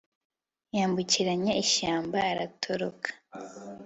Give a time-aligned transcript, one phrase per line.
[0.77, 3.09] yambukiranya ishyamba aratoroka